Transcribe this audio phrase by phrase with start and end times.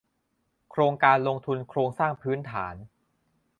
[0.69, 2.75] โครงการลงทุนโครงสร้างพื้นฐาน